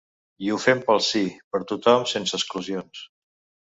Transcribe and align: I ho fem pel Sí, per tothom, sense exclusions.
I 0.45 0.47
ho 0.53 0.57
fem 0.63 0.81
pel 0.87 1.03
Sí, 1.09 1.23
per 1.53 1.63
tothom, 1.75 2.09
sense 2.17 2.39
exclusions. 2.43 3.09